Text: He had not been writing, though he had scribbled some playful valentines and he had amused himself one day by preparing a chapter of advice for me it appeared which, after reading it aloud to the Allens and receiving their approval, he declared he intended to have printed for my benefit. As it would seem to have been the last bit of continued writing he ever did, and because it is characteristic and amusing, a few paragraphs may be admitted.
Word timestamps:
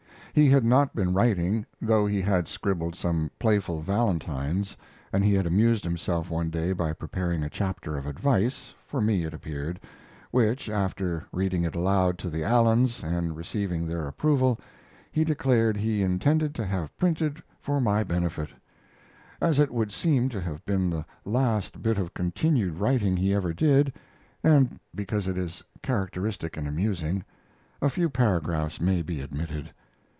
He 0.33 0.47
had 0.47 0.63
not 0.63 0.95
been 0.95 1.13
writing, 1.13 1.65
though 1.81 2.05
he 2.05 2.21
had 2.21 2.47
scribbled 2.47 2.95
some 2.95 3.29
playful 3.37 3.81
valentines 3.81 4.77
and 5.11 5.25
he 5.25 5.33
had 5.33 5.45
amused 5.45 5.83
himself 5.83 6.29
one 6.29 6.49
day 6.49 6.71
by 6.71 6.93
preparing 6.93 7.43
a 7.43 7.49
chapter 7.49 7.97
of 7.97 8.05
advice 8.05 8.73
for 8.87 9.01
me 9.01 9.25
it 9.25 9.33
appeared 9.33 9.77
which, 10.31 10.69
after 10.69 11.25
reading 11.33 11.65
it 11.65 11.75
aloud 11.75 12.17
to 12.19 12.29
the 12.29 12.45
Allens 12.45 13.03
and 13.03 13.35
receiving 13.35 13.85
their 13.85 14.07
approval, 14.07 14.57
he 15.11 15.25
declared 15.25 15.75
he 15.75 16.01
intended 16.01 16.55
to 16.55 16.65
have 16.65 16.97
printed 16.97 17.43
for 17.59 17.81
my 17.81 18.01
benefit. 18.01 18.51
As 19.41 19.59
it 19.59 19.69
would 19.69 19.91
seem 19.91 20.29
to 20.29 20.39
have 20.39 20.63
been 20.63 20.89
the 20.89 21.05
last 21.25 21.81
bit 21.81 21.97
of 21.97 22.13
continued 22.13 22.77
writing 22.77 23.17
he 23.17 23.33
ever 23.33 23.53
did, 23.53 23.91
and 24.45 24.79
because 24.95 25.27
it 25.27 25.37
is 25.37 25.61
characteristic 25.83 26.55
and 26.55 26.69
amusing, 26.69 27.25
a 27.81 27.89
few 27.89 28.09
paragraphs 28.09 28.79
may 28.79 29.01
be 29.01 29.19
admitted. 29.19 29.73